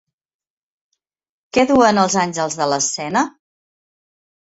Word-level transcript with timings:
Què 1.57 1.65
duen 1.71 2.03
els 2.05 2.15
àngels 2.21 2.57
de 2.61 2.67
l'escena? 2.73 3.23